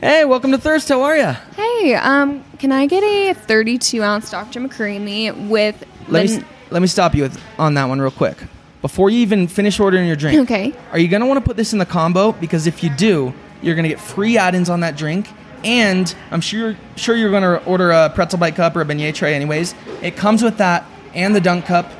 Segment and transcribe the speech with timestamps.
[0.00, 0.88] Hey, welcome to Thirst.
[0.88, 1.32] How are you?
[1.56, 4.60] Hey, um, can I get a 32 ounce Dr.
[4.60, 8.38] McCreamy with Let me let me stop you with, on that one real quick.
[8.80, 10.72] Before you even finish ordering your drink, Okay.
[10.92, 12.32] Are you gonna want to put this in the combo?
[12.32, 15.28] Because if you do, you're gonna get free add-ins on that drink,
[15.64, 19.34] and I'm sure sure you're gonna order a pretzel bite cup or a beignet tray
[19.34, 19.74] anyways.
[20.00, 21.90] It comes with that and the dunk cup,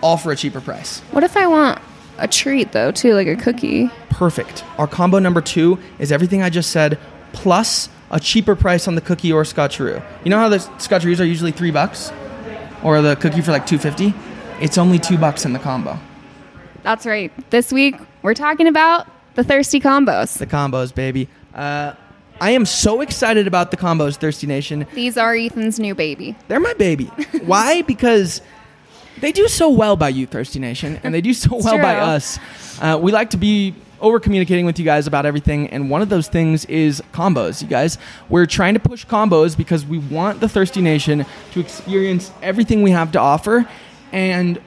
[0.00, 1.00] all for a cheaper price.
[1.10, 1.80] What if I want
[2.18, 3.90] a treat though, too, like a cookie?
[4.10, 4.64] Perfect.
[4.78, 6.98] Our combo number two is everything I just said,
[7.38, 10.02] plus a cheaper price on the cookie or scotcheroo.
[10.24, 12.12] You know how the scotcheroos are usually three bucks,
[12.82, 14.12] or the cookie for like two fifty?
[14.60, 15.98] It's only two bucks in the combo.
[16.82, 17.32] That's right.
[17.50, 20.38] This week we're talking about the thirsty combos.
[20.38, 21.28] The combos, baby.
[21.54, 21.92] Uh,
[22.40, 24.86] I am so excited about the combos, Thirsty Nation.
[24.94, 26.36] These are Ethan's new baby.
[26.46, 27.04] They're my baby.
[27.44, 27.82] Why?
[27.82, 28.42] Because
[29.20, 32.38] they do so well by you, Thirsty Nation, and they do so well by us.
[32.80, 36.08] Uh, we like to be over communicating with you guys about everything, and one of
[36.08, 37.98] those things is combos, you guys.
[38.28, 42.90] We're trying to push combos because we want the Thirsty Nation to experience everything we
[42.92, 43.68] have to offer.
[44.12, 44.60] And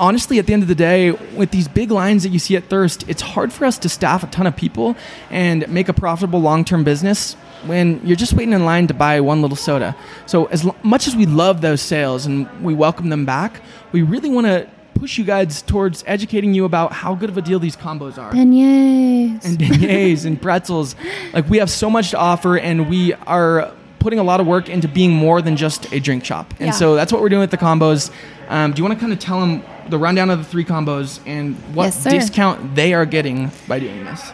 [0.00, 2.64] honestly, at the end of the day, with these big lines that you see at
[2.64, 4.96] Thirst, it's hard for us to staff a ton of people
[5.30, 7.34] and make a profitable long term business
[7.66, 9.96] when you're just waiting in line to buy one little soda.
[10.26, 14.28] So, as much as we love those sales and we welcome them back, we really
[14.28, 17.76] want to push you guys towards educating you about how good of a deal these
[17.76, 19.44] combos are Beignets.
[19.44, 20.94] and beignets and pretzels.
[21.32, 24.68] Like we have so much to offer, and we are putting a lot of work
[24.68, 26.52] into being more than just a drink shop.
[26.58, 26.72] And Yeah.
[26.72, 28.10] so that's what we're doing with the combos.
[28.48, 31.20] Um, do you want to kind of tell them the rundown of the three combos
[31.26, 34.32] and what Yes, discount they are getting by doing this?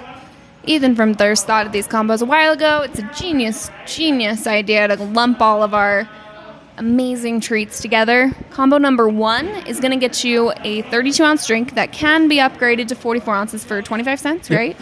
[0.65, 2.83] Ethan from Thirst thought of these combos a while ago.
[2.83, 6.09] It's a genius, genius idea to lump all of our
[6.79, 8.33] amazing treats together.
[8.51, 12.37] Combo number one is going to get you a 32 ounce drink that can be
[12.37, 14.59] upgraded to 44 ounces for 25 cents, Yep.
[14.59, 14.77] right?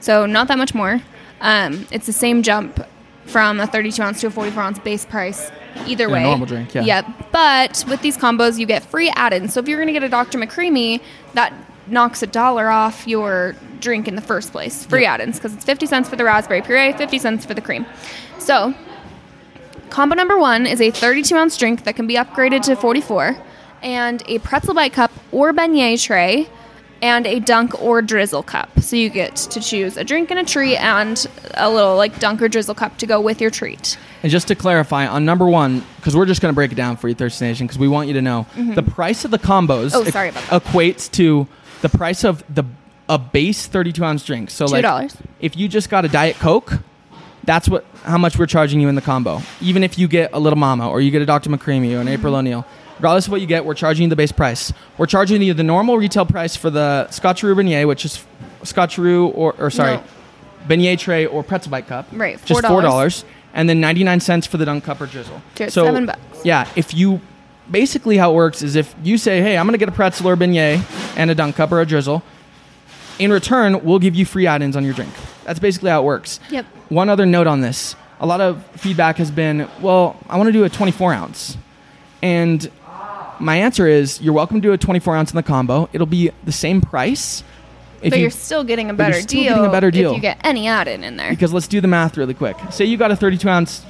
[0.00, 1.00] So not that much more.
[1.40, 2.84] Um, it's the same jump
[3.26, 5.50] from a 32 ounce to a 44 ounce base price.
[5.86, 6.82] Either a way, normal drink, yeah.
[6.82, 7.06] Yep.
[7.32, 9.52] But with these combos, you get free add-ins.
[9.54, 10.36] So if you're going to get a Dr.
[10.38, 11.00] McCreamy,
[11.34, 11.52] that
[11.86, 14.84] knocks a dollar off your drink in the first place.
[14.84, 15.10] Free Yep.
[15.10, 17.86] add-ins because it's 50 cents for the raspberry puree, 50 cents for the cream.
[18.38, 18.74] So
[19.90, 23.36] combo number one is a 32 ounce drink that can be upgraded to 44,
[23.82, 26.48] and a pretzel bite cup or beignet tray.
[27.02, 28.78] And a dunk or drizzle cup.
[28.80, 32.42] So you get to choose a drink and a treat and a little like dunk
[32.42, 33.96] or drizzle cup to go with your treat.
[34.22, 36.98] And just to clarify, on number one, because we're just going to break it down
[36.98, 39.92] for you, Thirsty Nation, because we want you to know the price of the combos
[39.92, 40.08] Mm-hmm.
[40.08, 40.62] Oh, sorry about that.
[40.62, 41.48] equates to
[41.80, 42.64] the price of the
[43.08, 44.50] a base 32 ounce drink.
[44.50, 45.16] So like, $2.
[45.40, 46.80] if you just got a diet coke,
[47.44, 49.40] that's what how much we're charging you in the combo.
[49.60, 51.50] Even if you get a little mama or you get a Dr.
[51.50, 52.08] McCreamy or an mm-hmm.
[52.08, 54.72] April O'Neil, regardless of what you get, we're charging you the base price.
[54.98, 58.24] We're charging you the normal retail price for the Scotcheroo beignet, which is
[58.62, 60.02] Scotcheroo or, or sorry, No.
[60.68, 62.06] beignet tray or pretzel bite cup.
[62.12, 63.24] Right, just four $4.
[63.54, 65.40] and then ninety nine cents for the dunk cup or drizzle.
[65.54, 66.20] Cheers, seven bucks.
[66.44, 67.20] Yeah, if you
[67.70, 70.28] basically how it works is if you say, "Hey, I'm going to get a pretzel
[70.28, 70.84] or beignet
[71.16, 72.22] and a dunk cup or a drizzle,"
[73.18, 75.12] in return, we'll give you free add-ins on your drink.
[75.50, 76.38] That's basically how it works.
[76.50, 76.64] Yep.
[76.90, 80.52] One other note on this: a lot of feedback has been, "Well, I want to
[80.52, 81.56] do a 24 ounce,"
[82.22, 82.70] and
[83.40, 85.88] my answer is, you're welcome to do a 24 ounce in the combo.
[85.92, 87.42] It'll be the same price.
[88.00, 89.54] But you, are still getting a but you're better still deal.
[89.54, 90.10] getting a better deal.
[90.10, 91.30] if you get any add-in in there.
[91.30, 92.56] because let's do the math really quick.
[92.70, 93.84] Say you got a 32 ounce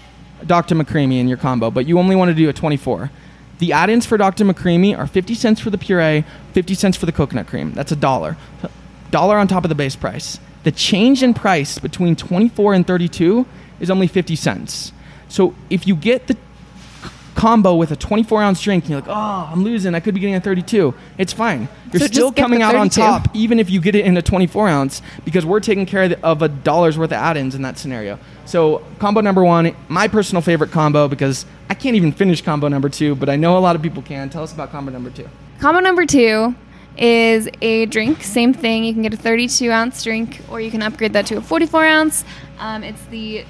[0.47, 0.75] Dr.
[0.77, 3.11] McCreamy in your combo, but you only want to do a 24.
[3.59, 4.47] The add-ins for Dr.
[4.47, 7.73] McCreamy are 50 cents for the puree, 50 cents for the coconut cream.
[7.73, 8.39] That's a dollar.
[9.11, 10.39] Dollar on top of the base price.
[10.63, 13.47] The change in price between 24 and 32
[13.81, 14.93] is only 50 cents.
[15.29, 16.37] So if you get the
[17.35, 19.95] combo with a 24 ounce drink and you're like, oh, I'm losing.
[19.95, 20.95] I could be getting a 32.
[21.17, 21.69] It's fine.
[21.91, 24.69] You're So still coming out on top, even if you get it in a 24
[24.69, 27.79] ounce, because we're taking care of, the, of a dollar's worth of add-ins in that
[27.79, 28.19] scenario.
[28.45, 32.91] So combo number one, my personal favorite combo, because I can't even finish combo number
[32.91, 34.29] two, but I know a lot of people can.
[34.29, 35.29] Tell us about combo number two.
[35.61, 36.55] Combo number two
[37.01, 38.23] is a drink.
[38.23, 38.85] Same thing.
[38.85, 41.85] You can get a 32 ounce drink, or you can upgrade that to a 44
[41.85, 42.25] ounce.
[42.59, 43.45] Um, it's the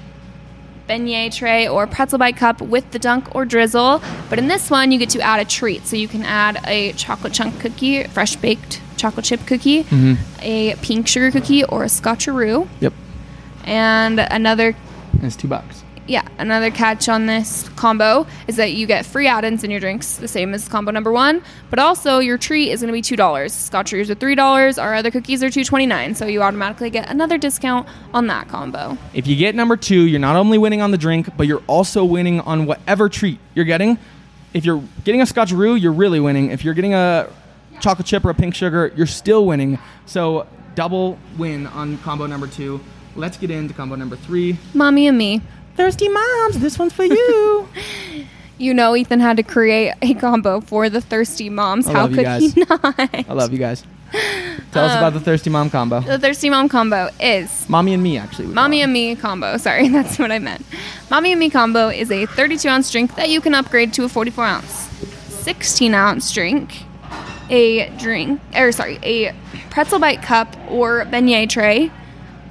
[0.87, 4.01] beignet tray or pretzel bite cup with the dunk or drizzle.
[4.29, 5.85] But in this one, you get to add a treat.
[5.85, 9.85] So you can add a chocolate chunk cookie, fresh baked chocolate chip cookie,
[10.41, 12.67] a pink sugar cookie, or a scotcheroo.
[12.79, 12.93] Yep.
[13.65, 14.75] And another
[15.13, 15.83] And it's two bucks.
[16.07, 20.17] Yeah, another catch on this combo is that you get free add-ins in your drinks,
[20.17, 21.43] the same as combo number one.
[21.69, 23.53] But also, your treat is going to be two dollars.
[23.53, 24.77] Scotcheroos are three dollars.
[24.77, 26.15] Our other cookies are two twenty-nine.
[26.15, 28.97] So you automatically get another discount on that combo.
[29.13, 32.03] If you get number two, you're not only winning on the drink, but you're also
[32.03, 33.97] winning on whatever treat you're getting.
[34.53, 36.51] If you're getting a Scotch scotcheroo, you're really winning.
[36.51, 37.29] If you're getting a
[37.79, 39.79] chocolate chip or a pink sugar, you're still winning.
[40.05, 42.81] So double win on combo number two.
[43.15, 44.57] let's get into combo number three.
[44.73, 45.41] Mommy and me.
[45.75, 47.67] Thirsty moms, this one's for you.
[48.61, 51.87] You know, Ethan had to create a combo for the thirsty moms.
[51.87, 53.27] I How could he not?
[53.27, 53.83] I love you guys.
[54.71, 56.01] Tell us about the um, thirsty mom combo.
[56.01, 58.47] The thirsty mom combo is Mommy and me, actually.
[58.49, 59.57] Mommy and Me combo.
[59.65, 60.63] Sorry, that's what I meant.
[61.09, 64.09] Mommy and Me combo is a 32 ounce drink that you can upgrade to a
[64.09, 64.71] 44 ounce.
[65.29, 66.83] 16 ounce drink,
[67.49, 69.33] a drink, or sorry, a
[69.71, 71.91] pretzel bite cup or beignet tray,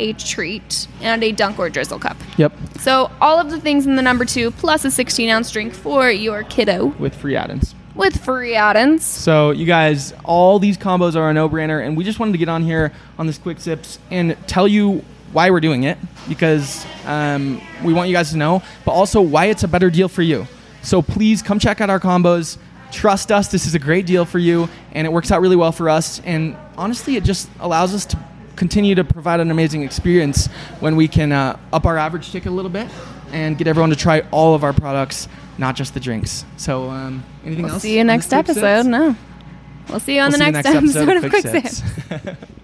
[0.00, 2.16] a treat, and a dunk or drizzle cup.
[2.38, 5.74] Yep, So all of the things in the number two plus a 16 ounce drink
[5.74, 7.74] for your kiddo with free add-ins.
[7.94, 9.04] with free add-ins.
[9.04, 12.48] So, you guys, all these combos are a no-brainer, and we just wanted to get
[12.48, 15.96] on here on this quick sips and tell you why we're doing it
[16.28, 20.08] because um, we want you guys to know, but also why it's a better deal
[20.08, 20.46] for you.
[20.82, 22.56] So please come check out our combos.
[22.90, 25.70] Trust us, this is a great deal for you, and it works out really well
[25.70, 26.20] for us.
[26.24, 28.18] And honestly, it just allows us to
[28.60, 30.46] continue to provide an amazing experience
[30.80, 32.86] when we can uh, up our average ticket a little bit
[33.32, 36.44] and get everyone to try all of our products, not just the drinks.
[36.58, 37.82] So, um, anything We'll else?
[37.82, 38.84] see you next episode.
[38.84, 39.16] No.
[39.88, 41.46] We'll see you on We'll the see next, episode, of Quick.
[41.46, 41.82] Sips.